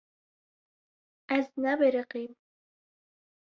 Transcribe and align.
Ez 1.35 1.45
nebiriqîm. 1.61 2.31